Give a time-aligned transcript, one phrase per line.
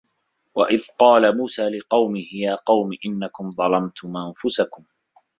[0.55, 4.83] وَإِذْ قَالَ مُوسَىٰ لِقَوْمِهِ يَا قَوْمِ إِنَّكُمْ ظَلَمْتُمْ أَنْفُسَكُمْ